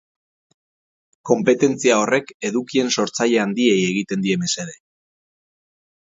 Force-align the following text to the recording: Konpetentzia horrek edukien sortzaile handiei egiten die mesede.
Konpetentzia 1.29 1.97
horrek 2.05 2.31
edukien 2.49 2.89
sortzaile 2.95 3.41
handiei 3.43 3.75
egiten 3.91 4.23
die 4.25 4.39
mesede. 4.45 4.75